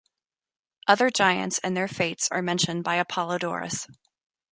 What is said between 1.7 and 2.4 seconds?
their fates